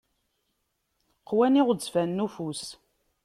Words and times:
Qwan 1.27 1.59
iɣezzfanen 1.61 2.23
ufus. 2.25 2.63